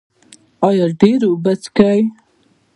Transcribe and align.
ایا 0.67 0.85
ډیرې 0.99 1.27
اوبه 1.29 1.53
څښئ؟ 1.61 2.01